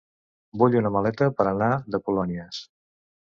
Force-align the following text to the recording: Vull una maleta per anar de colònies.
Vull 0.61 0.77
una 0.79 0.91
maleta 0.95 1.27
per 1.41 1.45
anar 1.51 1.69
de 1.97 2.01
colònies. 2.07 2.63